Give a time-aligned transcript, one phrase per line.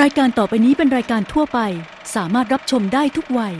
[0.00, 1.58] รายการต่อไปนี้เป็นรายการทั่วไป
[2.14, 3.54] สามารถรับชมได้ทุกวัย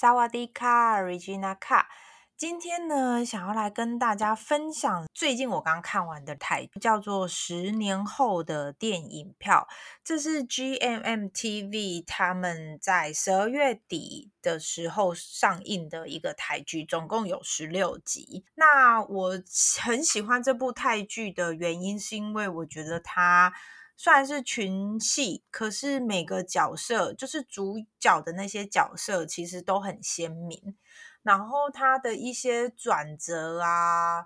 [0.00, 0.60] 萨瓦迪卡，
[1.08, 1.88] Regina 卡。
[2.36, 9.66] 今天呢，想要来跟大家分享最近我刚看完的台，叫做《十年后的电影票》。
[10.04, 18.44] 这是 GMM TV 他们在十二月底的时候上映的一个台剧，总共有十六集。
[18.56, 19.42] 那我
[19.82, 23.54] 很喜欢这部泰剧的原因，是因为我觉得它。
[24.03, 30.75] 虽然是群戏，可是每个角色就是主角的那些角色，其实都很鲜明。
[31.21, 34.25] 然后他的一些转折啊，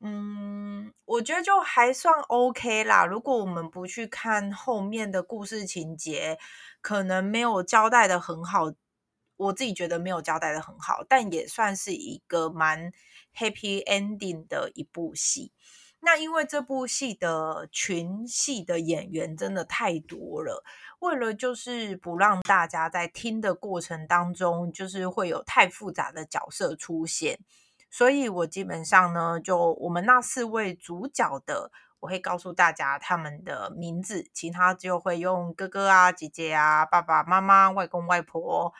[0.00, 3.04] 嗯，我觉得就还算 OK 啦。
[3.04, 6.38] 如果我们不去看后面的故事情节，
[6.80, 8.72] 可能没有交代的很好。
[9.36, 12.90] 我自己觉得没有交代的很好，但也算是一个蛮
[13.36, 15.52] happy ending 的一部戏。
[16.02, 20.64] 那因为这部戏的群戏的演员真的太多了，
[21.00, 27.38] 为了就是不让大家在听的过程当中，就是会有太复杂的角色出现，
[27.90, 31.70] 所以我基本上呢，就我们那四位主角的，
[32.00, 38.72] 我会告诉大家他们的名字，其他就会用哥哥啊、姐姐啊、爸爸妈妈、外公外婆。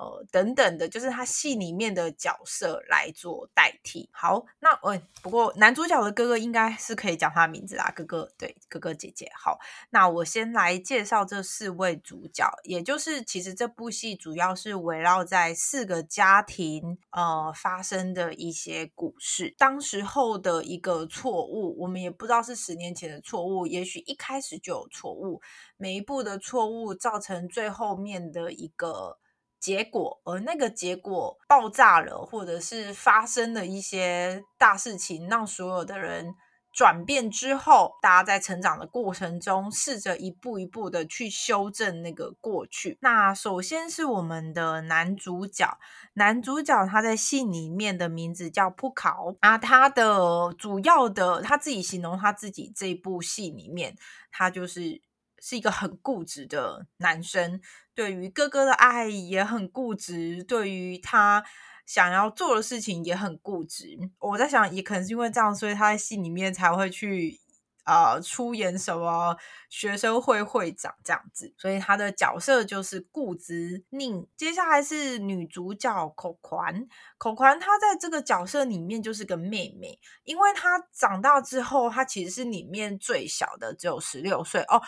[0.00, 4.08] 呃，等等的，就是他戏里面的角色来做代替。
[4.10, 9.30] 好，那呃，不过男主角的哥哥应该是可以讲他名字啦，哥哥对，哥哥姐姐。
[9.34, 9.58] 好，
[9.90, 19.54] 那我先来介绍这四位主角，也就是其实这部戏主要是围绕在四个家庭呃发生的一些故事。
[19.58, 25.42] 当时候的一个错误，我们也不知道是十年前的错误，也许一开始就有错误，
[25.76, 29.18] 每一步的错误造成最后面的一个。
[29.60, 36.34] 结果，而那个结果爆炸了，或者是发生了一些大事情，让所有的人
[36.72, 42.96] 转变之后，大家在成长的过程中，试着一步一步的去修正那个过去。
[43.02, 45.78] 那首先是我们的男主角，
[46.14, 53.94] 男主角他在戏里面的名字叫扑考啊，他的主要的他自己形容他自己这部戏里面，
[54.32, 55.02] 他就是。
[55.40, 57.60] 是一个很固执的男生，
[57.94, 61.42] 对于哥哥的爱也很固执，对于他
[61.86, 63.98] 想要做的事情也很固执。
[64.18, 67.40] 我在想，也可能是因为这样，所以他在戏里面才会去
[67.84, 69.36] 啊出演什么
[69.68, 71.52] 学生会会长这样子。
[71.56, 74.24] 所以他的角色就是固执宁。
[74.36, 76.86] 接下来是女主角口环，
[77.18, 84.80] 口环她在这个角色里面就是个妹妹，因为她长大之后，她其实是里面最小的，只有十六岁哦。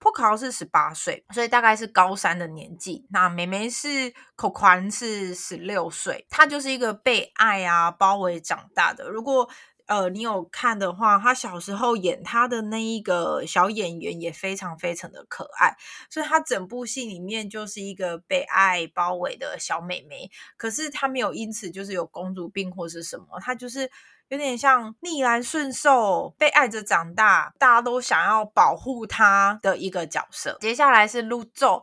[0.00, 3.06] 破考是十八岁，所以大概是高三的年纪。
[3.10, 9.10] 那妹妹是口宽是十六岁，她就是一个被爱啊包围长大的。
[9.10, 9.48] 如果
[9.84, 15.76] 呃你有看的话，她小时候演她的那一个小演员也非常非常的可爱，
[16.08, 20.30] 所以她整部戏里面就是一个被爱包围的小妹妹。
[20.56, 23.90] 可是她没有因此就是有公主病或是什么，她就是。
[24.30, 30.56] 有点像逆来顺受，被爱着长大，大家都想要保护他的一个角色。
[30.60, 31.82] 接下来是陆宙，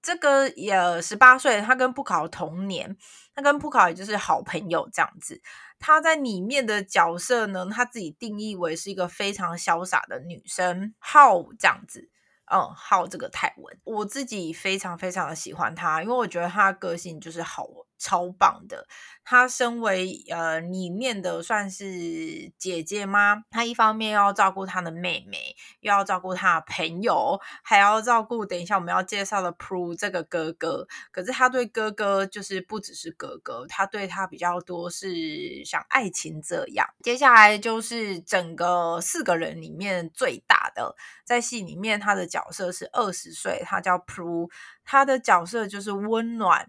[0.00, 2.96] 这个也十八岁，他跟布考同年，
[3.34, 5.42] 他跟布考也就是好朋友这样子。
[5.80, 12.08] 他在里面的角色呢，他自己定义为是一个非常潇洒的女生，好这样子。
[12.50, 17.66] 嗯，好这个泰文，我自己非常非常的喜欢他，因为我觉得他的个性就是好。
[17.98, 18.86] 超棒的！
[19.24, 23.42] 她身为呃里面的算是姐姐吗？
[23.50, 30.86] 她一方面要照顾她的妹妹，又要照顾她的朋友，还要照顾等一下我们要介绍的 Pro 这个哥哥。
[31.10, 36.88] 可是她对哥哥就是不只是哥哥，她对他比较多是像爱情这样。
[37.02, 40.94] 接下来就是整个四个人里面最大的，
[41.24, 44.50] 在戏里面他的角色是二十岁，他叫 Pro，
[44.84, 46.68] 他的角色就是温暖。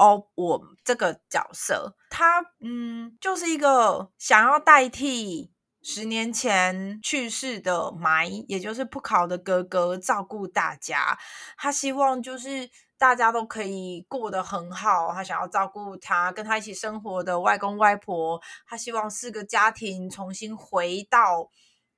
[0.00, 5.52] 哦，我这个角色，他嗯，就是一个想要代替
[5.82, 11.18] 十年前去世的埋，也就是不考的哥哥照顾大家。
[11.58, 18.40] 他希望就是大家都可以过得很好，他想要照顾他跟他一起生活的外公外婆。
[18.66, 21.50] 他希望四个家庭重新回到。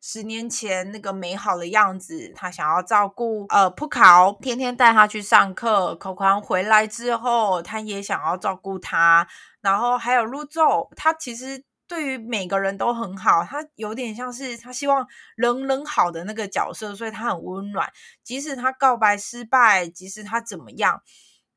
[0.04, 5.94] 十年前那个美好的样子，他想要照顾呃普考，天天带他去上课。
[5.94, 9.28] 口宽回来之后，他也想要照顾他。
[9.60, 15.06] 然后还有陆宙，他其实对于每个人都很好，他有点像是他希望
[15.36, 17.88] 人人好的那个角色，所以他很温暖。
[18.24, 21.00] 即使他告白失败，即使他怎么样，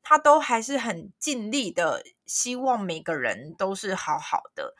[0.04, 4.76] 他都还是很尽力的，希望每个人都是好好的。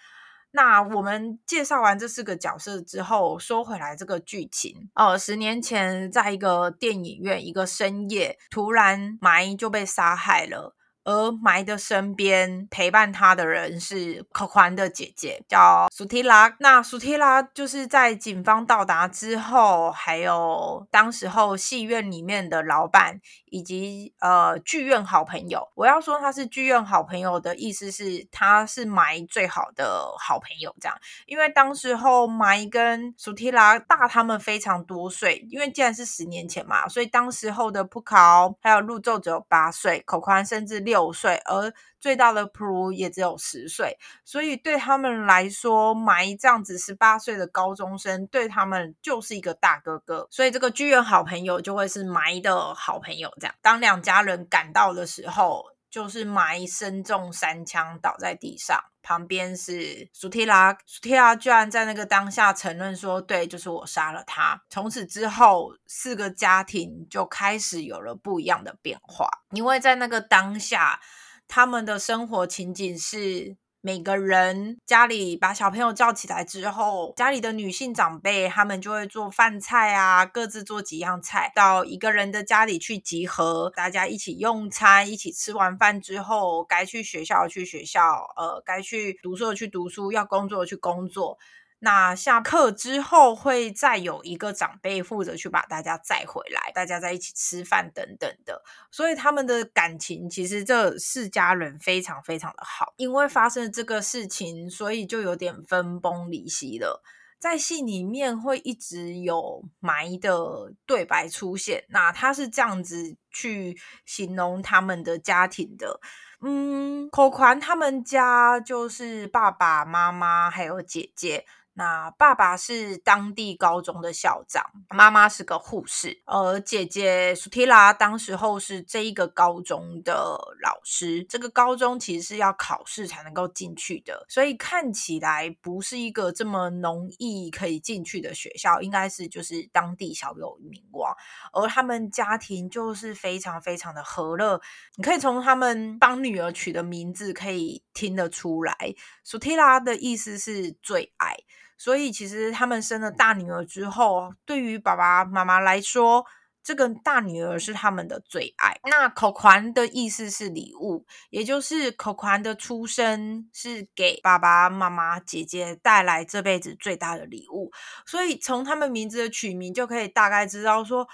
[0.56, 10.74] 那我们介绍完这四个角色之后，说回来这个剧情，呃，十年前在一个电影院，一个深夜，突然埋就被杀害了。
[11.06, 16.56] 而埋的身边陪伴他的人是可宽的姐姐，叫苏提拉。
[16.58, 23.20] 那苏提拉就是在警方到达之后，还有当时候戏院里面的老板
[23.50, 25.68] 以及呃剧院好朋友。
[25.76, 30.98] 我要说他是剧院好朋友的意思是，他是埋最好的好朋友，这样。
[31.26, 40.95] 因为当时候埋跟苏提拉大他们非常多岁，因为既然是十年前嘛，所以当时候的普考还有陆宙只有八岁，口宽甚至六。
[40.96, 41.70] 九岁，而
[42.00, 50.26] 最大的 Pro 也只有十岁，所以对他们来说，埋这样子十八岁的高中生，对他们就是一个大哥哥。
[50.30, 53.30] 所以这个居然好朋友就会是埋的好朋友。
[53.38, 55.66] 这样，当两家人赶到的时候，
[55.96, 60.76] 就是埋身中三枪倒在地上，旁边是苏提拉。
[60.84, 69.26] 苏提拉居然在那个当下承认说：“对，就是我杀了他。”从此之后，四个家庭就开始有了不一样的变化。
[69.52, 71.00] 因为在那个当下，
[71.48, 91.38] 他们的生活情景是每个人家里把小朋友叫起来之后，家里的女性长辈他们就会做饭菜啊，各自做几样菜，到一个人的家里去集合，大家一起用餐，一起吃完饭之后，该去学校去学校，呃，该去读书去读书，要工作去工作。
[91.78, 102.94] 那下课之后会再有一个长辈负责去把大家载回来，大家在一起吃饭等等的，所以他们的感情其实这四家人非常非常的好。
[102.96, 107.02] 因为发生这个事情，所以就有点分崩离析了。
[107.38, 113.76] 在戏里面会一直有埋的对白出现，那他是这样子去
[114.06, 116.00] 形容他们的家庭的。
[116.40, 121.44] 嗯，口宽他们家就是爸爸妈妈还有姐姐。
[121.78, 130.14] 那爸爸是当地高中的校长，妈妈是个护士，而姐姐苏提拉当时候是这一个高中的
[130.62, 131.22] 老师。
[131.24, 141.14] 这个高中其实是要考试才能够进去的，所以看起来不是一个这么容易可以进去的学校，应该是就是当地小有名望。
[141.52, 144.58] 而他们家庭就是非常非常的和乐，
[144.96, 148.74] 你可以从他们帮女儿取的名字可以听得出来，
[149.22, 151.36] 苏提拉的意思是最爱。
[151.78, 156.24] 所以，其实他们生了大女儿之后，对于爸爸妈妈来说，
[156.62, 158.78] 这个大女儿是他们的最爱。
[158.84, 167.70] 那口环的意思是礼物，也就是口环的出生是给爸爸妈妈、姐姐带来这辈子最大的礼物。
[168.06, 171.08] 所以，从他们名字的取名就可以大概知道说。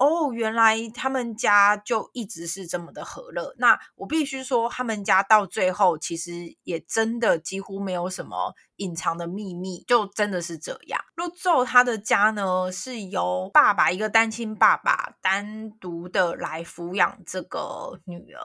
[0.00, 3.54] 哦，原来他们家就一直是这么的和乐。
[3.58, 10.98] 那我必须说，他们家到最后其实也真的几乎没有什么隐藏的秘密，就真的是这样。
[11.16, 18.40] 陆宙他的家呢，是由爸爸一个单亲爸爸单独的来抚养这个女儿。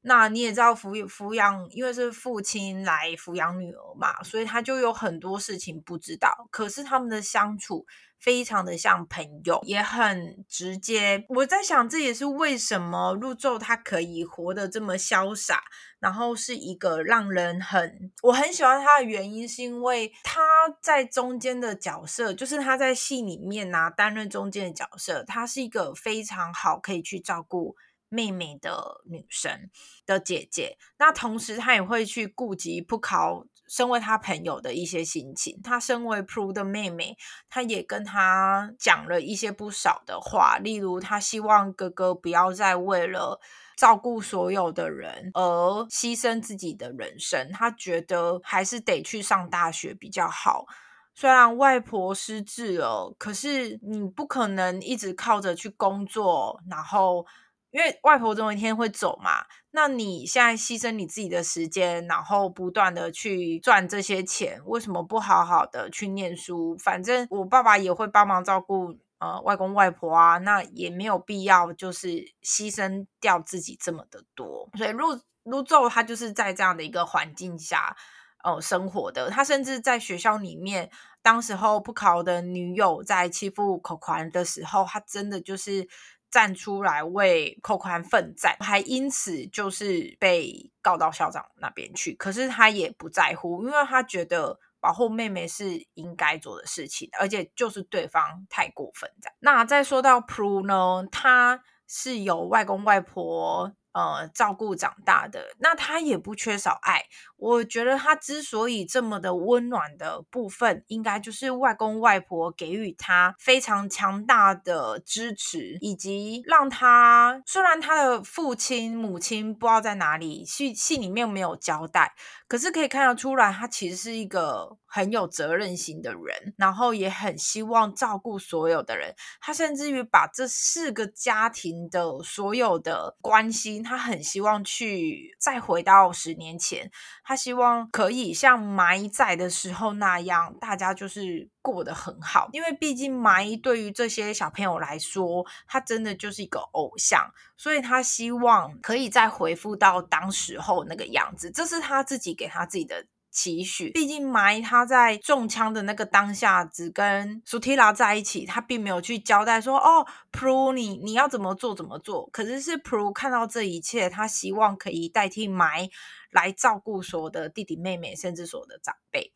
[0.00, 6.48] 那你也知道，抚抚养，因为是父亲来抚养女儿嘛，所以他就有很多事情不知道。
[6.50, 7.86] 可是他们的相处。
[8.20, 11.24] 非常的像朋友，也很直接。
[11.30, 15.62] 我在想，这也是为什么陆宙他可以活得这么潇洒，
[15.98, 20.42] 然后是一个让人很我很喜欢他的原因，是因为他
[20.82, 27.74] 在中间的角色，就是他在戏里面呢担任中间的角色，他是一个非常好可以去照顾
[28.10, 29.70] 妹妹的女生
[30.04, 30.76] 的姐姐。
[30.98, 33.46] 那同时，他也会去顾及不考。
[33.70, 37.16] 身为他朋友的一些心情，他身为 Pro 的妹妹，
[37.48, 43.40] 他也跟他讲了一些不少的话，例如他希望哥哥不要再为了
[43.76, 50.66] 照顾所有的人而牺牲自己的人生，他觉得还是得去上大学比较好。
[51.14, 57.24] 虽然外婆失智了，可是你不可能一直靠着去工作，然后。
[57.70, 66.76] 因为外婆总有一天会走嘛，那你现在牺牲你自己的时间，然后不断的去赚这些钱，为什么不好好的去念书？
[66.78, 72.08] 反正我爸爸也会帮忙照顾呃外公外婆啊，那也没有必要就是
[72.42, 74.68] 牺牲掉自己这么的多。
[74.76, 77.96] 所以陆陆宙他就是在这样的一个环境下
[78.42, 80.90] 呃生活的，他甚至在学校里面，
[81.22, 85.88] 当时候不考的女友在欺负口环的时候，他真的就是。
[86.30, 92.14] 站出来为寇宽奋战，还因此就是被告到校长那边去。
[92.14, 99.10] 可是他也不在乎，因为他觉得保护妹妹是应该做的事情，而且就是对方太过分。
[99.20, 107.04] 这样，那再说到 Pro 呢，他是有外公外婆呃照顾长大的，那他也不缺少爱。
[107.40, 122.14] 我觉得他之所以这么的温暖的部分，应该就是外公外婆给予他非常强大的支持，以及让他虽然他的父亲母亲不知道在哪里，戏戏里面没有交代。
[122.46, 129.14] 可是可以看得出来，他其实是一个很有责任心的人，然后也很希望照顾所有的人。
[129.40, 136.90] 他甚至于把这四个家庭的所有的关心，他很希望去再回到十年前，
[137.30, 142.48] 他希望可以像埋在的时候那样，大家就是过得很好。
[142.52, 151.48] 因为毕竟埋对于这些小朋友来说，他真的就是一个偶像，所以他希望可以再回复到当时候那个样子。
[151.52, 152.30] 这是他自己。
[152.40, 165.88] 给他自己的期许，毕竟埋他在中枪的那个当下，只跟苏提拉在一起，他并没有去交代说：“哦，Pro，你你要怎么做怎么做。”可是是 Pro 看到这一切，他希望可以代替埋
[166.30, 169.32] 来照顾所有的弟弟妹妹，甚至所有的长辈。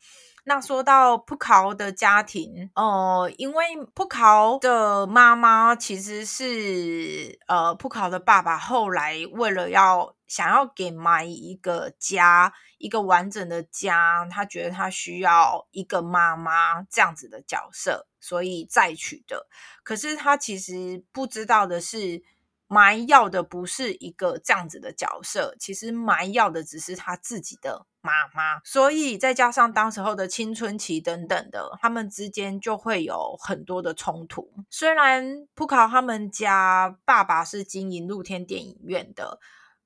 [0.47, 19.47] 那说到普考的家庭，呃，因为普考的妈妈其实是呃普考的爸爸，后来为了要想要给埋一个家，一个完整的家，他觉得他需要一个妈妈这样子的角色，所以再娶的。
[19.85, 22.25] 可是他其实不知道的是。
[22.67, 34.51] 埋要的不是一个这样子的角色，其实埋要的只是他自己的妈妈，所以再加上当时候的青春期等等的，他们之间就会有很多的冲突。
[34.71, 39.39] 虽然普考他们家爸爸是经营露天电影院的，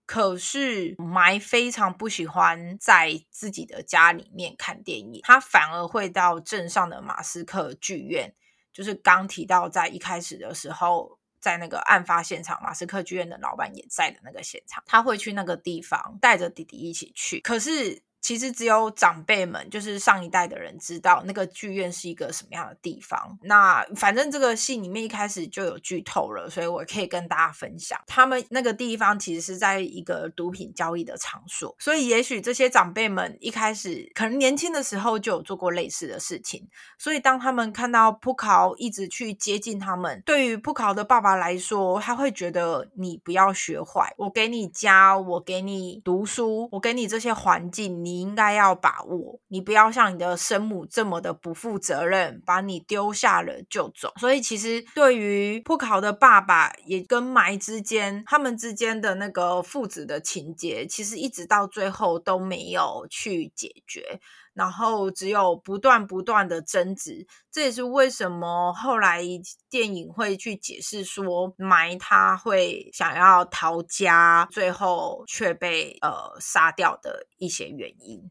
[0.08, 8.34] 可是埋非常不喜欢在自己的家里面看电影，他反而会到镇上的马斯克剧院，
[8.72, 11.18] 就是刚提到在一开始的时候。
[11.40, 17.38] 在那个案发现场，马斯克剧院的老板也在的那个现场，他会去那个地方，带着弟弟一起去。
[17.38, 18.02] 可是。
[18.20, 23.38] 其实只有长辈们，就是上一代的人知道那个剧院是一个什么样的地方。
[23.42, 31.74] 那反正这个戏里面一开始就有剧透了，所以我可以跟大家分享，他们那个地方其实是在一个毒品交易的场所。
[31.78, 36.68] 所以也许这些长辈们一开始可能年轻的时候就有做过类似的事情。
[36.98, 48.07] 所以当他们看到普考一直去接近他们，对于普考的爸爸来说，他会觉得你不要学坏，我给你家，我给你读书，我给你这些环境。
[48.08, 54.10] 你应该要把握，你不要像你的生母这么的不负责任，把你丢下了就走。
[54.18, 64.20] 所以其实对于破考的爸爸，也跟埋之间，他们之间的那个父子的情节，其实一直到最后都没有去解决。
[64.58, 69.22] 然后只有不断不断的争执，这也是为什么后来
[69.70, 78.28] 电影会去解释说埋他会想要逃家，最后却被呃杀掉的一些原因。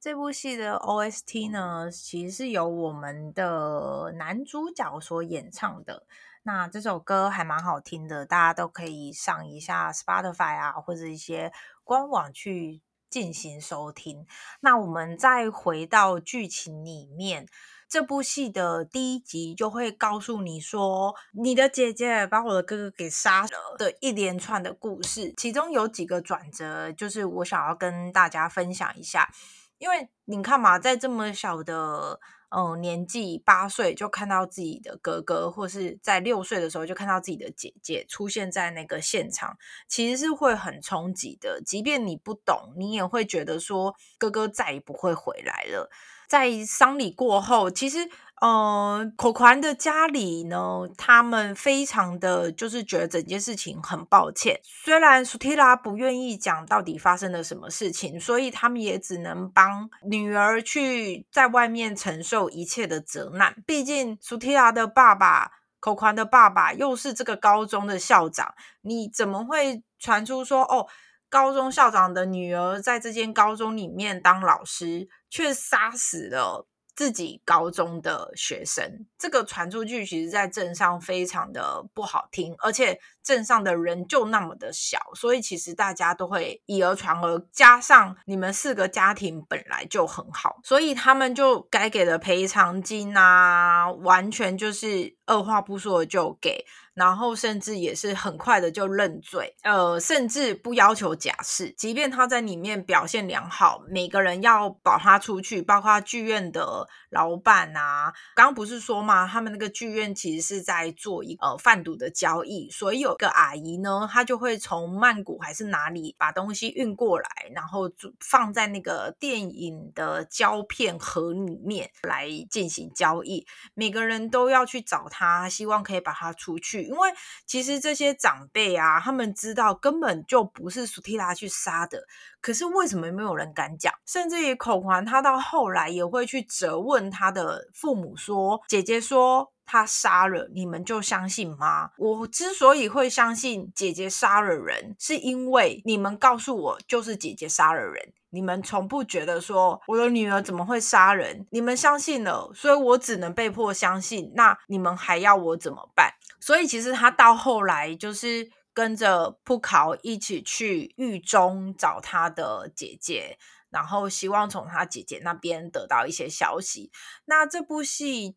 [0.00, 6.06] 这部戏的 OST 呢，其实是由我们的男主角所演唱的。
[6.44, 11.52] 那这首歌还蛮好听的，大家都可以上一下 Spotify 啊，或者一些
[11.84, 12.80] 官网去
[13.12, 14.26] 进行收听。
[14.62, 17.46] 那我们再回到剧情里面。
[17.88, 29.30] 这部戏的第一集就会告诉你说，你的姐姐把我的哥哥给杀了的一连串的故事，其中有几个转折，就是我想要跟大家分享一下。
[29.76, 32.18] 因为你看嘛，在这么小的
[32.54, 39.56] 嗯年纪，八岁就看到自己的哥哥，或是在六岁的时候就看到自己的姐姐出现在那个现场，
[39.88, 41.62] 其实是会很冲击的。
[41.64, 45.90] 即便你不懂，你也会觉得说，哥哥再也不会回来了。
[46.28, 47.98] 在丧礼过后，其实，
[48.42, 54.60] 呃，口宽的家里呢，他们非常的就是觉得整件事情很抱歉。
[54.64, 63.62] 虽然苏提拉不愿意讲到底发生了什么事情，所以他们也只能帮女儿去在外面承受一切的责难。
[63.64, 70.88] 毕竟苏提拉的爸爸，口宽的爸爸又是这个高中的校长，你怎么会传出说哦？
[71.30, 87.38] 高中校长的女儿在这间高中里面当老师，却杀死了自己高中的学生，这个传出去，其实在镇上非常的不好听，而且镇上的人就那么的小，所以其实大家都会以讹传讹。
[87.52, 96.64] 加上你们四个家庭本来就很好，所以他们就该给的赔偿金啊，完全就是二话不说就给。
[96.94, 108.12] 然后甚至也是很快的就认罪，呃，甚至不要求假释，即便他在里面表现良好，每个人要保他出去，包括剧院的老板啊。
[108.34, 117.90] 刚刚不是说嘛，他们那个剧院其实是在做一呃贩毒的交易，所以有个阿姨呢，她就会从曼谷还是哪里把东西运过来，然后
[118.20, 123.46] 放在那个电影的胶片盒里面来进行交易。
[123.74, 126.82] 每个人都要去找他，希望可以把她出去。
[126.82, 127.10] 因为
[127.46, 132.04] 其实这些长辈啊，他们知道根本就不是苏提拉去杀的，
[132.40, 133.92] 可是为什么没有人敢讲？
[134.06, 141.90] 甚至于口环他到后来也会去责问他的父母说：“姐姐说他杀了，你们就相信吗？
[141.98, 151.46] 我之所以会相信姐姐杀了人，是因为你们告诉我就是姐姐杀了人。”你们从不觉得说我的女儿怎么会杀人？
[151.50, 154.32] 你们相信了，所以我只能被迫相信。
[154.34, 156.14] 那你们还要我怎么办？
[156.40, 163.36] 所以其实他到后来就是跟着扑考一起去狱中找他的姐姐，
[163.68, 166.90] 然后希望从他姐姐那边得到一些消息。
[167.26, 168.36] 那这部戏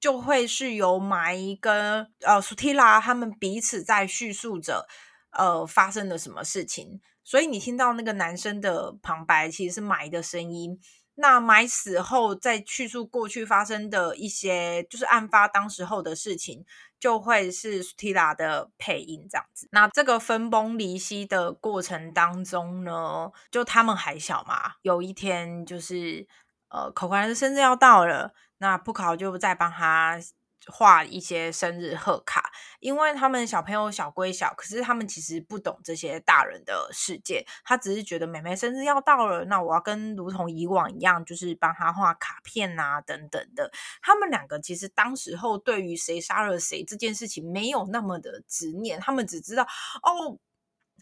[0.00, 4.88] 就会是由埋跟呃苏提拉他们彼此在叙述着
[5.30, 7.00] 呃发生了什么事情。
[7.22, 10.80] 所以你听到那个男生的旁白，其实是埋的声音。
[11.16, 16.64] 那埋死后再叙述过去发生的一些，就是案发当时候的事情，
[16.98, 19.68] 就会是 Stila 的配音这样子。
[19.70, 26.26] 那这个分崩离析的过程当中呢，就他们还小嘛，有一天就是
[26.70, 30.20] 呃，口环的生日要到了，那布考就再帮他。
[30.66, 37.46] 画一些生日贺卡，因为他们小朋友小归小，可是他们其实不懂这些大人的世界。
[37.64, 43.72] 他只是觉得妹妹生日要到了，那我要跟如同以往一样，就是帮他画卡片啊等等的。
[44.02, 50.38] 他们两个其实当时候对于谁杀了谁这件事情没有那么的执念，他们只知道哦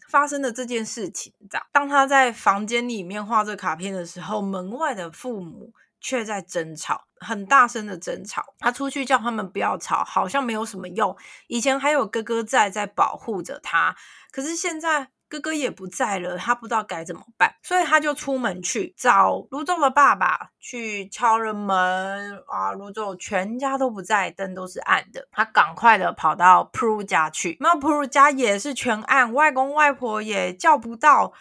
[0.07, 1.33] 发生的这件事情。
[1.73, 5.73] 当他在房间里面画这卡片的时候，门外的父母。
[6.01, 8.53] 却在争吵，很大声的争吵。
[8.59, 11.15] 他出去叫他们不要吵，好像没有什么用。
[11.47, 13.95] 以前还有哥哥在，在保护着他，
[14.31, 22.71] 可是现在哥哥也不在了，他不知道该怎么办，所以他就出门去找卢总的爸爸，去敲了门啊。
[22.71, 25.27] 卢总全家都不在，灯都是暗的。
[25.31, 31.31] 他赶快的跑到普鲁家去，那普鲁家也是全暗，外公外婆也叫不到，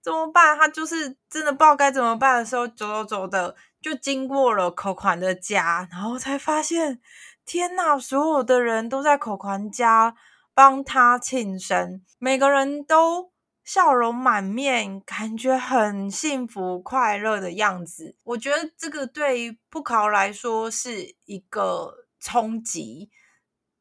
[0.00, 0.56] 怎么办？
[0.56, 3.54] 他就是真的不知道该怎么办的时候，走走走的。
[3.84, 7.02] 就经过了口款的家，然后才发现，
[7.44, 10.16] 天呐，所有的人都在口款家
[10.54, 13.30] 帮他庆生，每个人都
[13.62, 18.16] 笑容满面，感觉很幸福快乐的样子。
[18.22, 23.10] 我觉得这个对于布考来说是一个冲击，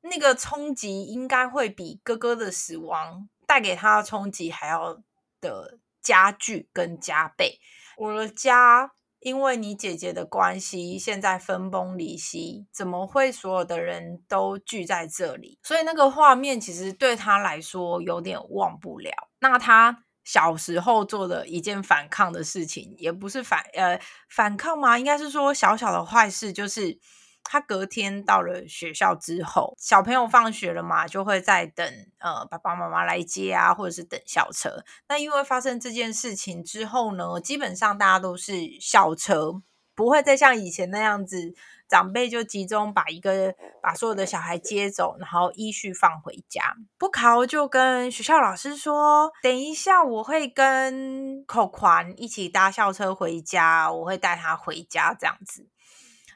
[0.02, 5.02] 那个冲击应该会比哥哥的死亡带给他的冲击还要
[5.40, 7.62] 的加剧跟加倍。
[7.96, 8.92] 我的家。
[9.24, 15.58] 因为你姐姐的关系，现在分崩离析，怎么会所有的人都聚在这里？
[15.64, 19.12] 所以那个画面其实对他来说有点忘不了。
[19.40, 25.00] 那他小时候做的一件反抗的事情，也不是反呃反抗吗？
[25.00, 27.00] 应该是说小小的坏事，就是。
[27.44, 31.88] 他隔天到了学校之后，小朋友放学了嘛，就会在等
[32.20, 34.84] 呃爸爸妈妈来接啊，或者是等校车。
[35.08, 39.62] 那因为发生这件事情之后呢，基本上大家都是校车，
[39.94, 41.54] 不会再像以前那样子，
[41.88, 46.76] 长辈就集中把一个把所有的小孩接走，然后依序放回家。
[46.98, 55.68] 不考就跟学校老师说，等一下我会跟口环一起搭校车回家，我会带他回家这样子。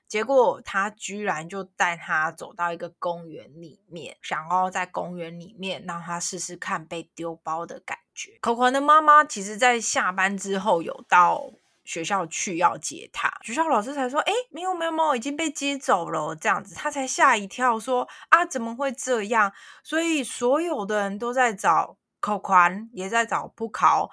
[0.07, 8.37] 结果他居然就带他走到一个公园里面，想要在公园里面让他试试看被丢包的感觉。
[8.41, 11.51] 可可的妈妈其实，在下班之后有到
[11.83, 19.51] 学校去要接他，学校老师才说：“哎，没有没有没有，已经被接走了。”这样子，他才吓一跳，说：“啊，怎么会这样？”
[19.83, 24.09] 所以所有的人都在找可宽，也在找不考。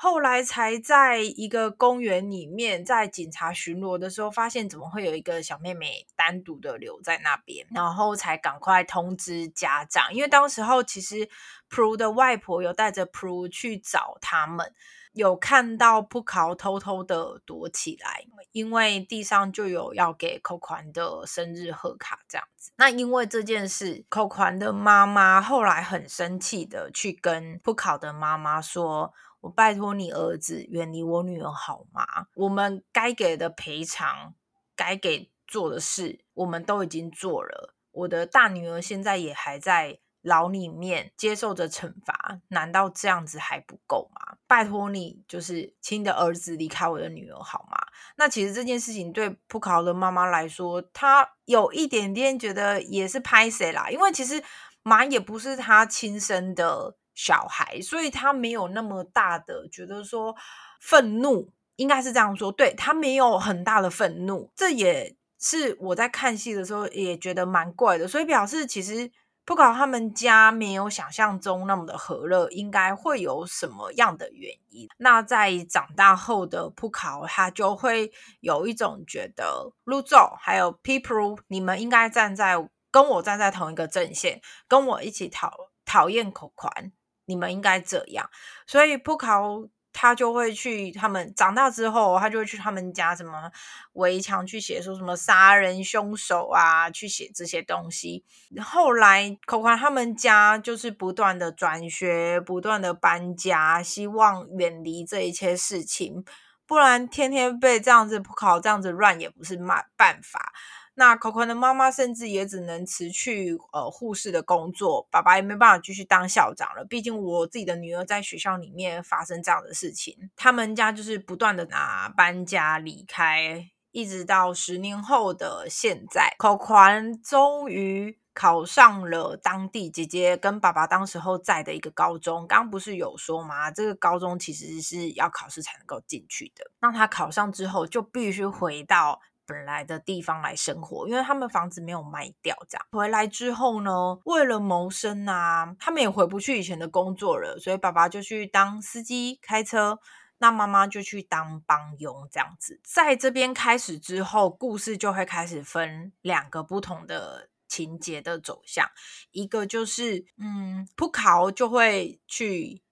[0.00, 10.14] 后来才在一个公园里面，在警察巡逻的时候，发现怎么会有一个小妹妹单独的留在那边，然后才赶快通知家长。
[10.14, 11.28] 因为当时候其实
[11.68, 14.72] Prue 的外婆有带着 Prue 去找他们，
[15.14, 22.70] 有看到布考偷偷的躲起来，因为地上就有要给扣款的生日贺卡这样子。
[22.76, 32.26] 那因为这件事，扣款的妈妈后来很生气的去跟布考的妈妈说：“我拜托你儿子远离我女儿好吗？
[32.34, 34.34] 我们该给的赔偿，
[34.74, 37.74] 该给做的事，我们都已经做了。
[37.90, 44.36] 我的大女儿现在也还在。”牢里面接受着惩罚，难道这样子还不够吗？
[44.48, 47.78] 拜托你，就是亲的儿子离开我的女儿好吗？
[48.16, 54.42] 那其实这件事情对普考的妈妈来说，她有一点点觉得也是拍谁啦，因为其实
[54.82, 60.36] 马也不是他亲生的小孩，所以他没有那么大的觉得说
[60.80, 69.10] 愤怒，应该是这样说，对他没有很大的愤怒，这也是我在看戏的时候也觉得蛮怪的，所以表示其实。
[69.48, 74.86] 不考他们家没有想象中那么的和乐，应该会有什么样的原因？
[74.98, 82.56] 那在长大后的不考，他就会有一种觉得陆奏还有 people，你们应该站在
[82.90, 85.50] 跟我站在同一个阵线，跟我一起讨
[85.86, 86.92] 讨厌口款，
[87.28, 88.28] 你们应该这样。
[88.66, 89.68] 所以不考。
[89.90, 93.50] 他就会去他们长大之后，他就会去他们家什么
[93.94, 98.24] 围墙去写说什么杀人凶手啊，去写这些东西。
[98.62, 106.24] 后来口宽他们家就是不断的转学，不断的搬家，希望远离这一切事情，
[106.64, 110.52] 不然天天被这样子考这样子乱也不是办办法。
[110.98, 116.84] 那可可的妈妈甚至也只能辞去呃护士的工作，爸爸也没办法继续当校长了。
[116.84, 132.44] 毕竟我自己的女儿在学校里面发生这样的事情，他们家就是不断的拿搬家离开，一直到十年后的现在，可宽终于考上了当地姐姐跟爸爸当时候在的一个高中。
[132.48, 133.70] 刚不是有说吗？
[133.70, 136.68] 这个高中其实是要考试才能够进去的。
[136.80, 139.20] 那他考上之后就必须回到。
[139.48, 142.54] 本来的地方来生活，因为他们房子没有卖掉。
[142.68, 149.98] 这样回来之后呢，为了谋生啊，他们也回不去以前的工作了，所以爸爸就去当司机开车，
[150.36, 152.28] 那妈妈就去当帮佣。
[152.30, 158.86] 这样子，在这边开始之后，故事就会开始分两个不同的情节的走向。
[159.30, 162.82] 一个就是，嗯，不考就会去，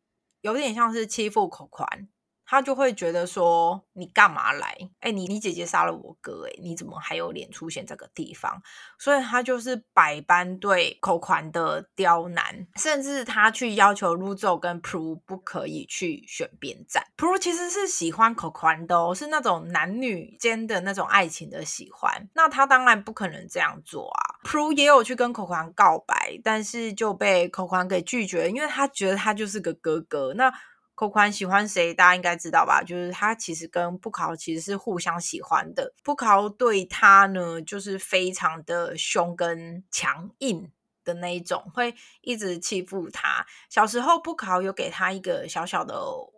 [0.41, 2.09] 有点像是欺负口宽。
[2.47, 4.77] 他就会觉得说你干嘛来？
[5.01, 8.63] 哎，你你姐姐杀了我哥，哎，你怎么还有脸出现这个地方？
[8.99, 17.05] 所以他就是百般对口宽的刁难，甚至他去要求 l u z o 跟 Pro 不可以去选边站。
[17.17, 22.29] Pro 其实是喜欢口宽的哦，是那种男女间的那种爱情的喜欢。
[22.35, 24.39] 那他当然不可能这样做啊。
[24.45, 30.33] Pro 也有去跟口宽告白，但是就被口宽给拒绝，因为他觉得他就是个哥哥。
[30.35, 30.53] 那
[30.97, 31.93] 寇宽喜欢谁？
[31.93, 32.83] 大家应该知道吧？
[32.83, 35.93] 就是他其实跟布考其实是互相喜欢的。
[36.03, 40.73] 布考对他呢，就是非常的凶跟强硬
[41.05, 43.47] 的那一种，会一直欺负他。
[43.69, 45.95] 小时候布考有给他一个小小的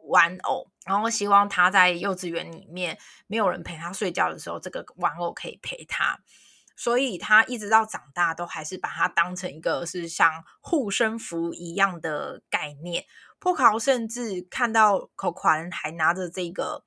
[0.09, 6.19] 玩偶，然后希望他在幼稚园里面没有人陪他睡觉的时候，这个玩偶可以陪他。
[6.77, 13.05] 所以他一直到长大，都还是把它当成一个是像护身符一样的概念。
[13.41, 16.85] 破考甚至看到口宽还拿着这个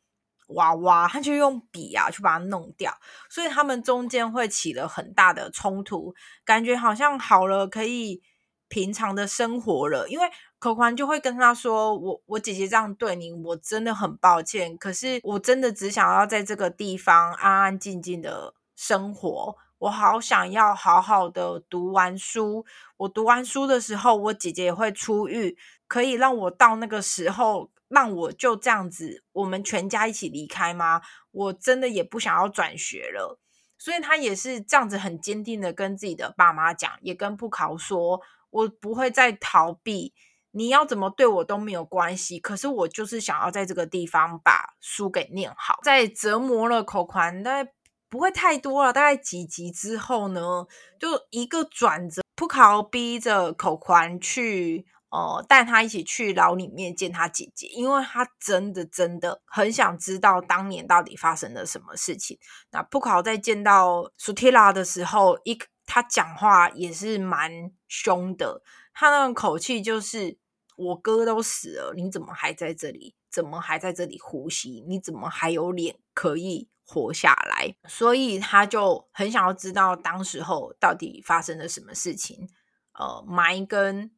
[0.47, 2.93] 娃娃，他就用笔啊去把它弄掉，
[3.29, 8.21] 所以他们中间会起了很大的冲突，感觉好像好了可以
[8.67, 10.09] 平常的生活了。
[10.09, 14.77] 因为口宽就会跟他说：“我我姐姐这样对你，我真的很抱歉。
[14.77, 22.65] 可是我真的只想要在这个地方安安静静的生活，我好想要好好的读完书。
[22.97, 25.57] 我读完书的时候，我姐姐也会出狱。”
[25.91, 31.01] 可以让我到那个时候，让我就这样子，我们全家一起离开吗？
[31.31, 33.37] 我真的也不想要转学了，
[33.77, 40.13] 所以他也是这样子很坚定的跟自己的爸妈讲，也跟布考说，我不会再逃避，
[40.51, 45.81] 你要怎么对我都没有关系，可是我就是想要在这个地方把书给念好。
[45.83, 47.73] 在折磨了口宽，大概
[48.07, 50.65] 不会太多了，大概几集之后呢，
[50.97, 54.85] 就一个转折，布考逼着口宽去。
[55.11, 62.39] 哦，带他一起去牢里面见他姐姐，因为他真的真的很想知道当年到底发生了什么事情。
[62.71, 67.51] 那布考在见到苏提拉的时候，一他讲话也是蛮
[67.89, 68.61] 凶的，
[68.93, 70.37] 他那种口气就是
[70.77, 73.13] ：“我哥都死了，你怎么还在这里？
[73.29, 74.81] 怎么还在这里呼吸？
[74.87, 82.47] 你怎么还有脸可以活下来？”所以他就很想要知道当时候到底发生了什么事情。
[82.93, 84.11] 呃，埋跟。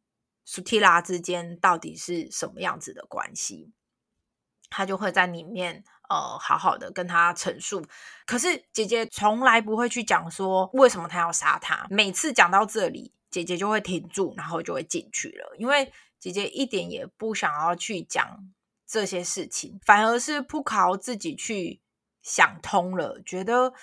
[0.46, 3.72] 苏提拉之间到底是什么样子的关系？
[4.70, 7.86] 他就会在里面呃好好的跟他陈述。
[8.26, 11.86] 可是姐姐从来不会去讲说为什么他要杀他。
[11.90, 18.52] 每次讲到这里，姐姐就会停住，然后就会进去了，因为姐姐一点也不想要去讲
[18.88, 21.82] 这些事情，反而是不考自己去
[22.22, 23.74] 想通了，觉得。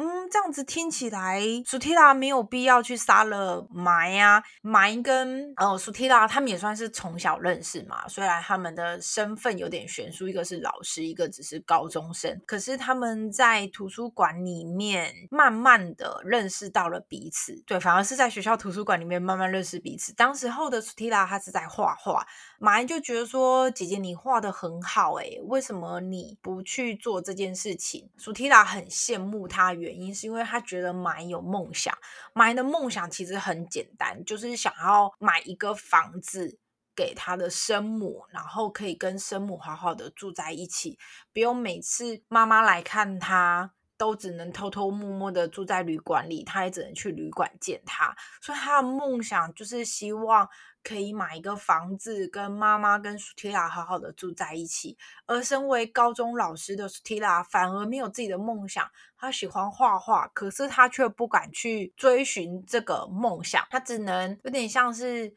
[0.00, 4.40] 嗯，这样子听起来，苏提拉没有必要去杀了埋呀。
[4.62, 12.40] 埋跟呃苏提拉他们也算是从小认识嘛，虽然他们的身份有点悬殊，一个是老师，一个只是高中生。
[12.46, 17.60] 可是他们在图书馆里面慢慢的认识到了彼此。
[17.66, 20.14] 对，反而是在学校图书馆里面慢慢认识彼此。
[20.14, 22.24] 当时候的苏提拉他是在画画，
[22.60, 29.74] 马就觉得说：“姐姐你画的很好，诶，为什么你不去做这件事情？”苏提拉很羡慕他。
[29.78, 31.96] 原原因是因为他觉得买有梦想，
[32.34, 36.58] 买的梦想其实很简单，就是想要买一个房子
[36.94, 40.98] 给他的生母，然后可以跟生母好好的住在一起，
[41.32, 50.48] 不用每次妈妈来看他都只能偷偷摸摸的住在旅馆里，他也只能去旅馆见他，所以他的梦想就是希望。
[50.82, 54.96] 可以买一个房子，跟妈妈跟苏提拉好好的住在一起。
[55.26, 58.88] 而身为高中老师的苏提拉反而没有自己的梦想。
[59.18, 63.66] 他喜欢画画，可是他却不敢去追寻这个梦想。
[63.68, 65.34] 他只能有点像是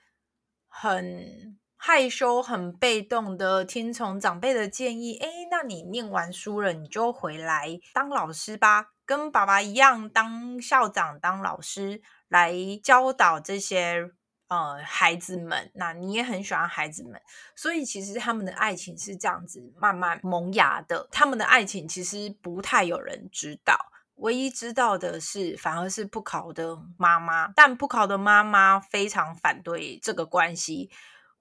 [0.67, 5.17] 很害羞、很被动的听从长辈的建议。
[5.17, 14.11] 哎，那你念完书了，你就回来当老师吧，跟爸爸一样当校长、当老师，来教导这些。
[14.51, 17.21] 呃，孩子们，那你也很喜欢孩子们，
[17.55, 21.07] 所以其实他们的爱情是这样子慢慢萌芽的。
[21.09, 23.77] 他们的爱情其实不太有人知道，
[24.15, 27.53] 唯一知道的是，反而是不考的妈妈。
[27.55, 30.91] 但不考的妈妈非常反对这个关系。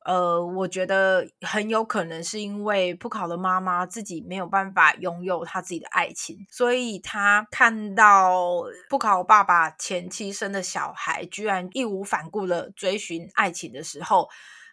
[0.04, 14.28] 呃，我觉得很有可能是因为不考的妈妈自己没有办法拥有他自己的爱情，所以他看到不考爸爸前妻生的小孩居然义无反顾的追寻爱情的时候，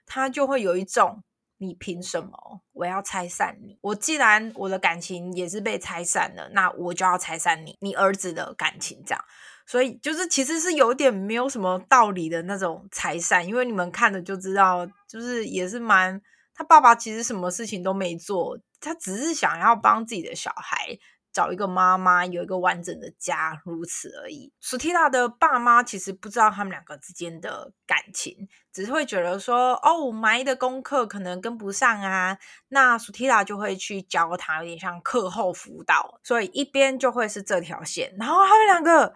[0.05, 1.21] 他就会有一种
[1.57, 3.77] 你凭什么我要拆散你？
[3.81, 9.23] 我既然我的感情也是被拆散了，那我就要拆散你，你儿子的感情这样。
[9.67, 16.21] 所以就是其实是有点没有什么道理的那种财散，因为你们看了就知道，就是也是蛮
[16.55, 20.97] 他爸爸其实什么事情都没做，他只是想要帮自己的小孩
[21.33, 24.53] 找一个妈妈，有一个完整的家，如此而已。
[24.61, 32.37] 苏提拉的爸妈其实不知道他们两个之间的感情，只是会觉得说，哦，埋的功课可能跟不上啊，
[32.69, 39.13] 那苏提拉就会去教他，有点像课后辅导，所以一边就会是这条线，然后他们两个。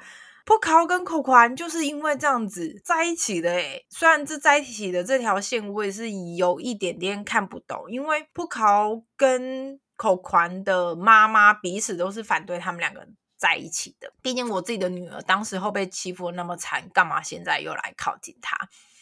[0.51, 14.11] 不考跟口环就是因为这样子在一起的诶虽然这在一起的这条线我也是有一点点看不懂，因为不考跟口环的妈妈彼此都是反对他们两个在一起的。
[14.21, 18.57] 毕竟我自己的女儿当时候被欺负那么惨，干嘛现在又来靠近他？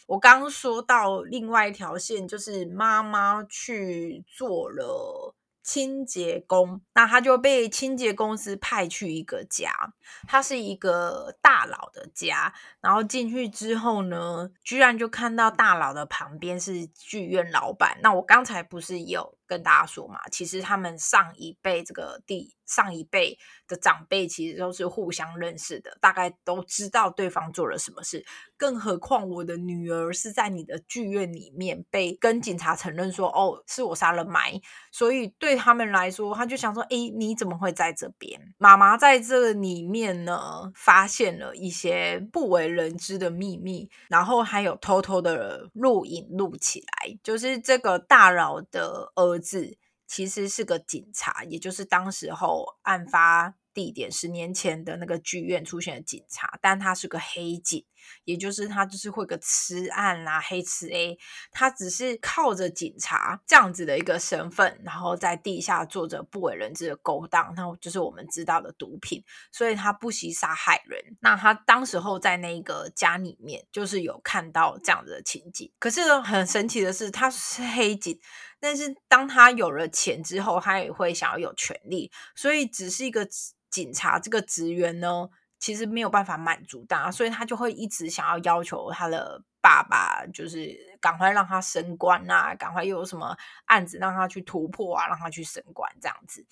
[0.06, 5.34] 我刚刚说到另外一条线，就是妈妈去做了。
[5.70, 9.72] 清洁工，那他就被清洁公司派去一个家，
[10.28, 12.52] 他是一个大佬的家，
[12.82, 18.00] 然后进去之后呢，居然就看到大佬的旁边是剧院老板。
[18.02, 23.36] 那我刚才不是有跟大家说嘛，其实他们上一辈这个第上一辈
[23.68, 28.24] 的长辈其实都是互相认识的，大概都知道对方做了什么事。
[28.56, 38.54] 更何况我的女儿是在你的剧院里面被跟警察承认说，哦，是我杀了埋，所以对他们来说，他就想说，哎，你怎么会在这边？
[38.60, 53.56] 妈妈在这里面呢，发现了一些不为人知的秘密，然后还有偷偷的录影录起来，就是这个大佬的儿字其实是个警察，也就是当时候案发。
[53.72, 57.86] 地点十年前的那个剧院出现的警察，但他是个黑警，
[58.24, 61.18] 也就是他就是会个吃案啦，黑吃 A，
[61.52, 71.18] 他只是靠着警察这样子的一个身份，然后在地下做着不为人知的勾当，那就是我们知道的毒品，所以他不惜杀害人。
[71.22, 75.72] 那他当时候在那个家里面，就是有看到这样子的情景。
[75.80, 78.20] 可是很神奇的是，他是黑警，
[78.60, 83.28] 但是当他有了钱之后，他也会想要有权利，所以只是一个。
[83.70, 96.46] 警察这个职员呢，其实没有办法满足他，所以他就会一直想要要求他的爸爸，就是赶快让他升官啊，赶快又有什么案子让他去突破啊，让他去升官这样子。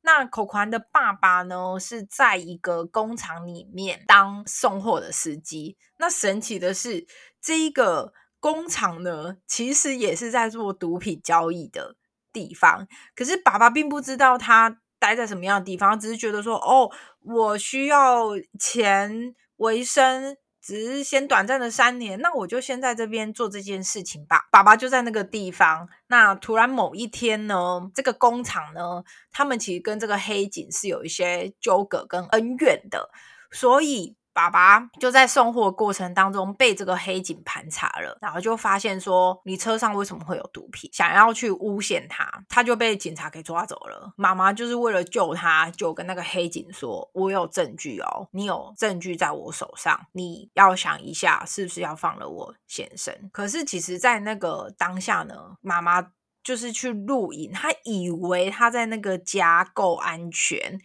[0.00, 5.76] 那口环的爸爸呢，是在一个工厂里面当送货的司机。
[5.98, 7.06] 那神奇的是，
[7.40, 11.96] 这一个工厂呢，其实也是在做毒品交易的。
[12.32, 12.88] 地方。
[13.14, 16.88] 可是爸爸并不知道他待在什么样的地方，只是觉得说，哦，
[17.24, 18.28] 我需要
[18.60, 20.36] 钱为生。
[20.64, 24.46] 只是先短暂的三年，那我就先在这边做这件事情吧。
[24.52, 25.88] 爸爸就在那个地方。
[26.06, 33.10] 那突然某一天呢，这个工厂呢，他们其实跟这个黑警是有一些纠葛跟恩怨的，
[33.50, 34.14] 所以。
[34.34, 44.12] 爸爸就在送货过程当中被这个黑警盘查了，然后就发现说你车上为什么会有毒品，想要去诬陷他，他就被警察给抓走了。
[44.16, 56.10] 妈妈就是为了救他，就跟那个黑警说：“我有证据哦，你有证据在我手上，你要想一下是不是要放了我先生。”可是其实，在那个当下呢，妈妈
[56.42, 60.80] 就是去录影，她以为她在那个家够安全。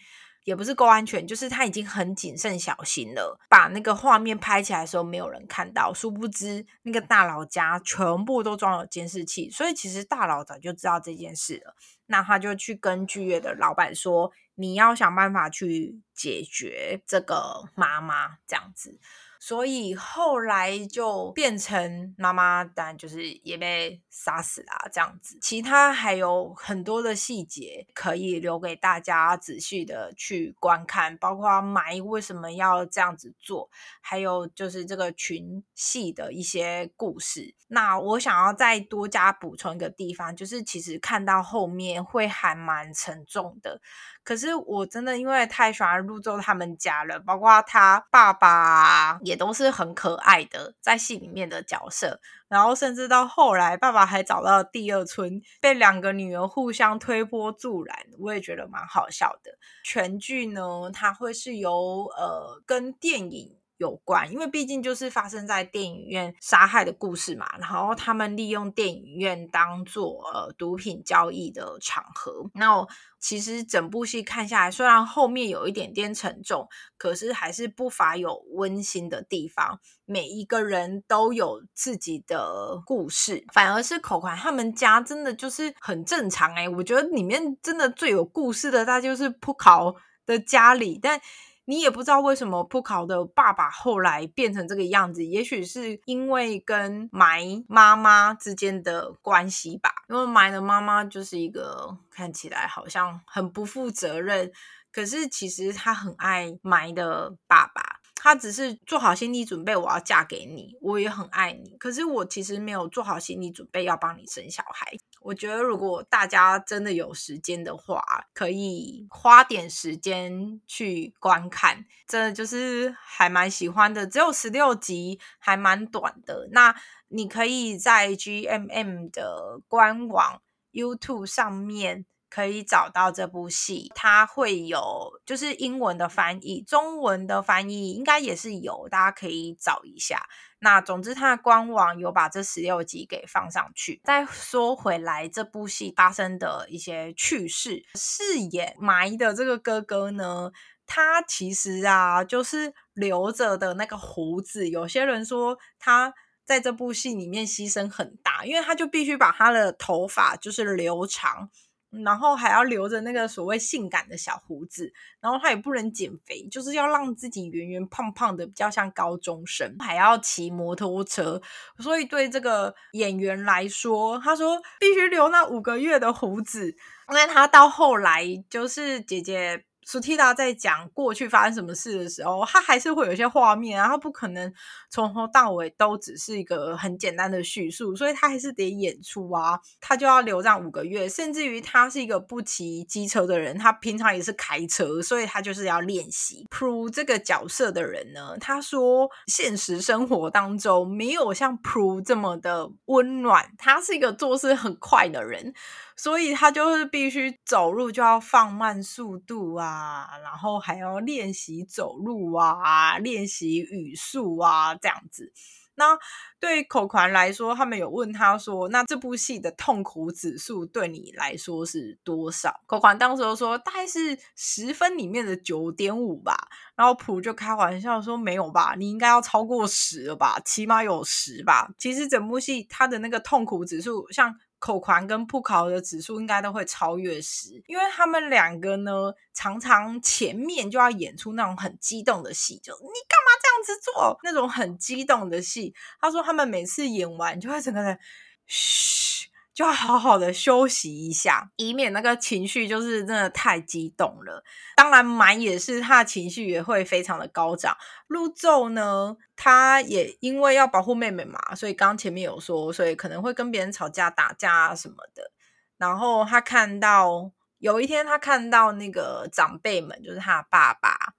[0.48, 11.76] 也不是够安全，就是他已经很谨慎小心了，把那个画面拍起来的时候没有人看到，殊不知那个大佬家全部都装了监视器，所以其实大佬早就知道这件事了。
[12.06, 19.02] 那他就去跟剧院的老板说：“你要想办法去解决这个妈妈这样子。”
[19.42, 25.38] 所以后来就变成妈妈，当然就是也被杀死啦，这样子。
[25.40, 33.70] 其他还有很多的细节可以留给大家仔细的去观看，包括埋为什么要这样子做，
[34.02, 37.54] 还有就是这个群戏的一些故事。
[37.70, 43.80] 那我想要再多加补充一个地方，就是其实看到后面会还蛮沉重的。
[44.24, 52.20] 可是我真的因为太喜欢入周他们家了，包括他爸爸也都是很可爱的，在戏里面的角色。
[52.50, 59.52] 然后甚至到后来，爸爸还找到第二春，被两个女儿互相推波助澜，我也觉得蛮好笑的。
[59.84, 63.58] 全剧呢，它会是由呃跟电影。
[63.78, 72.50] 有关，因为毕竟就是发生在电影院杀害的故事嘛，然后他们利用电影院当做呃毒品交易的场合。
[72.54, 72.86] 那
[73.20, 79.80] 其实整部戏看下来，虽然后面有一点点沉重，可是还是不乏有温馨的地方。
[80.06, 91.22] 每一个人都有自己的故事，反而是口款他们家真的就是很正常哎，我觉得里面真的最有故事的，大就是扑考的家里，但。
[91.70, 99.92] 你也不知道为什么扑考的爸爸后来变成这个样子，也许是因为跟埋妈妈之间的关系吧。
[100.08, 104.50] 因为埋的妈妈就是一个看起来好像很不负责任，
[104.94, 107.98] 可是其实他很爱埋的爸爸。
[108.16, 111.76] 他只是做好心理准备，我要嫁给你，我也很爱你。
[111.78, 114.92] 可是我其实没有做好心理准备要帮你生小孩。
[115.22, 118.04] 我觉得如果大家真的有时间的话，
[118.34, 124.08] 可以花点时间去观看，真的就是还蛮喜欢的。
[124.08, 126.48] 只有十六集，还蛮短的。
[126.52, 126.76] 那
[127.10, 132.06] 你可以在 GMM 的官网 YouTube 上面。
[132.30, 140.28] 可以找到这部戏，它会有就是英文的翻译，中文的翻译应该也是有，大家可以找一下。
[140.60, 144.02] 那总之，它的官网有把这十六集给放上去。
[144.04, 150.52] 再说回来，这部戏发生的一些趣事，饰演埋的这个哥哥呢，
[150.88, 154.68] 他其实啊，就是留着的那个胡子。
[154.68, 156.12] 有些人说他
[156.44, 161.52] 在这部戏里面牺牲很大，因为他就必须把他的头发就是留长。
[161.90, 171.42] 然后还要留着那个所谓性感的小胡子，然后他也不能减肥，就是要让自己圆圆胖胖的，比较像高中生，还要骑摩托车。
[171.80, 176.76] 所以对这个演员来说，他说必须留那五个月的胡子，
[177.10, 179.64] 因为他到后来就是姐姐。
[179.90, 184.54] 苏提达在讲过去发生什么事的时候，他还是会有一些画面啊，他不可能
[184.90, 196.46] 从头到尾都只是一个很简单的叙述，所以他还是得演出啊，他就要留这五个月，甚至于他是一个不骑机车的人，他平常也是开车，所以他就是要练习。
[196.50, 205.54] Pro 这个角色的人呢，他说现实生活当中没有像 Pro 这么的温暖，他是一个做事很快的人。
[206.00, 215.32] 所以他就是必须走路就要放慢速度啊，啊然后还要练习走路啊，练习语速啊，这样子。
[215.80, 215.96] 那
[216.40, 226.36] 对口款来说，他们有问他说：“那这部戏的痛苦指数对你来说是多少？”口款当时说：“大概是十分里面的九点五吧。”
[226.76, 234.36] 然后普就开玩笑说：“没有吧，你应该要超过十了吧，起码有十吧。”其实整部戏它的那个痛苦指数，像。
[234.60, 244.20] 口狂跟不考的指数应该都会超越十，因为他们两个呢，常常前面就要演出那种很激动的戏，就你干嘛这样子做？
[244.24, 247.98] 那种很激动的戏，他说他们每次演完就会整个人
[248.46, 249.17] 嘘。
[249.58, 254.44] 就要好好的休息一下，以免那个情绪就是真的太激动了。
[254.76, 257.76] 当然，满也是他的情绪也会非常的高涨。
[258.06, 265.32] 陆奏呢，他也因为要保护妹妹嘛，所以刚前面有说，所以可能会跟别人吵架、打架啊什么的。
[265.80, 271.16] 然后他看到有一天，他看到那个长辈们，就是他爸爸，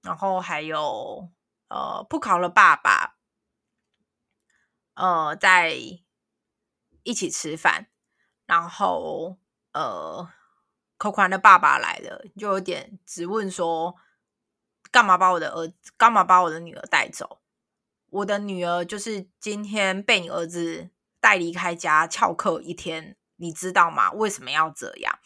[0.00, 1.28] 然后还有
[1.68, 3.16] 呃不考的爸爸，
[4.94, 5.76] 呃在。
[7.10, 7.88] 一起吃饭，
[8.46, 9.36] 然后
[9.72, 10.30] 呃，
[10.96, 13.96] 可宽的爸爸来了，就有点质问说
[14.92, 17.40] ：“干嘛把我的儿子，干嘛把我的女儿带走？
[18.10, 20.90] 我的女儿就是今天被你儿子
[21.20, 24.12] 带离开家翘课一天，你知道吗？
[24.12, 25.18] 为什么要这样？”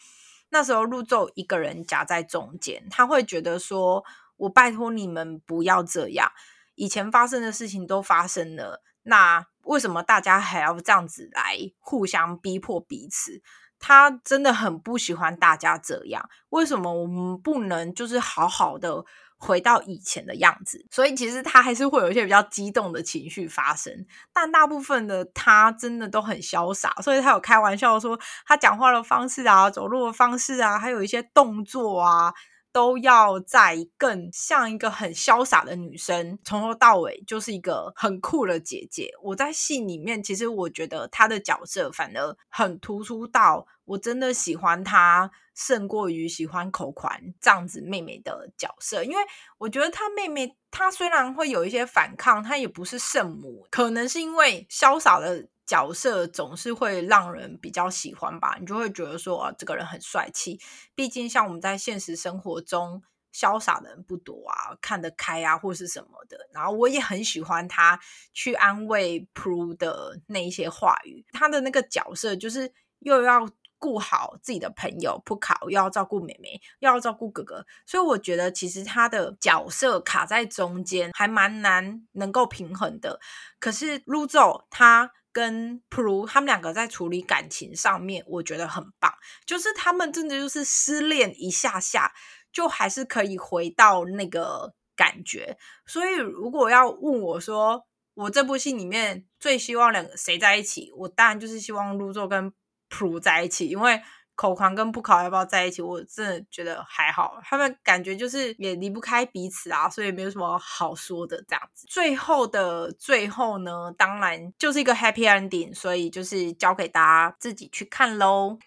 [0.49, 4.03] 那时候陆奏一个人夹在中间，他会觉得说
[4.37, 6.31] ：“我拜托你们不要这样，
[6.73, 13.41] 以前发生的事情都发生了。”那为什么大家还要这样子来互相逼迫彼此？
[13.77, 16.29] 他真的很不喜欢大家这样。
[16.49, 19.03] 为什么我们不能就是好好的
[19.37, 20.85] 回到以前的样子？
[20.89, 23.93] 所以其实他还是会有一些比较激动的情绪发生，
[24.33, 26.95] 但大部分的他真的都很潇洒。
[27.03, 32.33] 所以他有开玩笑说，他讲话的方式啊，走路的方式啊，还有一些动作啊。
[32.75, 39.13] 都要在更像一个很潇洒的女生，从头到尾就是一个很酷的姐姐。
[39.23, 49.23] 我在戏里面，其实我觉得她的角色反而很突出，到我真的喜欢她胜过于喜欢口款这样子妹妹的角色，因为
[49.57, 55.47] 我觉得她妹妹她虽然会有一些反抗，她也不是圣母，可能是因为潇洒的。
[55.65, 60.59] 角色总是会让人比较喜欢吧，你就会觉得说啊，这个人很帅气。
[60.93, 63.01] 毕竟像我们在现实生活中，
[63.33, 66.37] 潇洒的人不多啊，看得开啊，或是什么的。
[66.53, 67.99] 然后我也很喜欢他
[68.31, 71.25] 去安慰 Pro 的那一些话语。
[71.31, 73.49] 他的那个角色就是又要
[73.79, 77.65] 顾好自己的朋友不考，又要照顾妹妹，又要照顾哥哥。
[77.87, 83.19] 所以我觉得其实他的角色卡在中间，还蛮难能够平衡的。
[83.59, 85.11] 可是 Luzo 他。
[85.35, 89.13] 跟普鲁他们两个在处理感情上面，我觉得很棒。
[89.45, 92.13] 就是他们真的就是失恋一下下，
[92.53, 95.57] 就还是可以回到那个感觉。
[95.85, 102.53] 所以如果要问我说，我这部戏里面最希望两个谁在一起，我当然就是希望 Luzo 跟
[102.87, 104.01] 普鲁在一起，因为。
[104.35, 105.81] 口狂跟不考要不要在一起？
[105.81, 111.87] 我真的觉得还好，他们感觉就是也离不开彼此啊，所以没有什么好说的这样子。
[111.89, 118.59] 最后的最后呢，当然就是一个 happy ending，所以就是交给大家自己去看喽。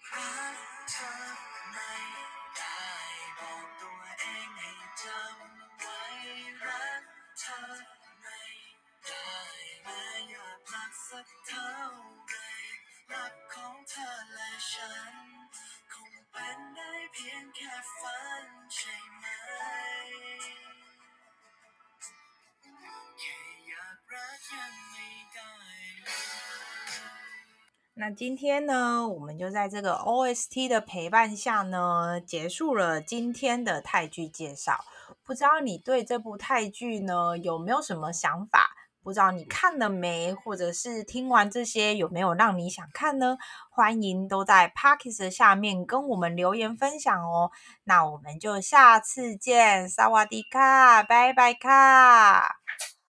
[28.00, 34.84] 那今天呢，我们就在这个 OST 的陪伴下呢，结束了今天的泰剧介绍。
[35.24, 38.77] 不知道你对这部泰剧呢有没有什么想法？
[39.07, 43.37] 不知道你看了没，或者是听完这些有没有让你想看呢？
[43.69, 47.51] 欢迎都在 Parkes 下面跟我们留言分享哦。
[47.83, 52.55] 那我们就下次见，萨瓦迪卡，拜拜卡。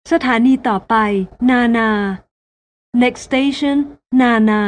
[0.06, 0.94] สถานีต่อไป
[1.50, 1.90] นานา
[3.02, 3.78] next station
[4.22, 4.62] นานา